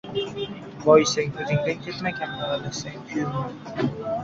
•Boyisang― 0.85 1.35
o‘zingdan 1.43 1.85
ketma, 1.85 2.15
kambag‘allashsang― 2.23 2.99
kuyinma. 3.13 4.13